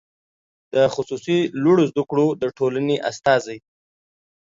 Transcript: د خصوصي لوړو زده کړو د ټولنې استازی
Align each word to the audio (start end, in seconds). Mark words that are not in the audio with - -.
د 0.73 0.75
خصوصي 0.93 1.39
لوړو 1.63 1.83
زده 1.91 2.03
کړو 2.09 2.27
د 2.41 2.43
ټولنې 2.57 2.95
استازی 3.09 3.57